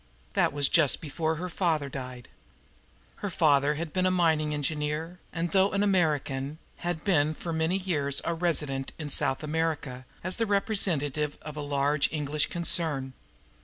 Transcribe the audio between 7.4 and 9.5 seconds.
many years resident in South